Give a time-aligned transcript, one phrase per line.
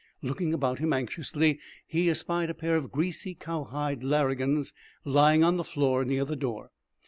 [0.23, 4.73] Looking about him anxiously, he espied a pair of greasy cowhide "larrigans"
[5.05, 6.71] lying on the floor near the door.